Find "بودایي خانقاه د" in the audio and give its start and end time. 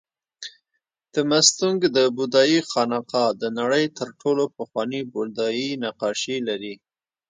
2.15-3.43